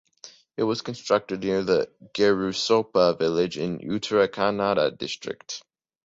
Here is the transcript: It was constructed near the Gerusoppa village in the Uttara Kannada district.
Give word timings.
It 0.57 0.63
was 0.63 0.81
constructed 0.81 1.41
near 1.43 1.61
the 1.61 1.87
Gerusoppa 2.15 3.19
village 3.19 3.55
in 3.59 3.77
the 3.77 3.83
Uttara 3.85 4.27
Kannada 4.27 4.97
district. 4.97 5.61